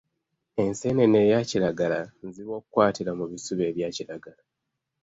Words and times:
Enseenene 0.63 1.19
eya 1.27 1.39
kiragala 1.49 1.99
nzibu 2.25 2.51
okukwatira 2.59 3.11
mu 3.19 3.25
bisubi 3.31 3.63
ebya 3.69 3.89
kiragala. 3.95 4.41